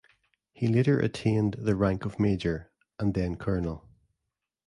He 0.51 0.67
later 0.67 0.99
attained 0.99 1.57
the 1.59 1.75
rank 1.75 2.05
of 2.05 2.19
Major, 2.19 2.71
and 2.97 3.13
then 3.13 3.35
Colonel. 3.37 3.87